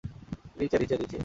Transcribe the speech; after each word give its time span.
নিচে, 0.57 0.77
নিচে, 0.79 0.95
নিচে! 0.97 1.17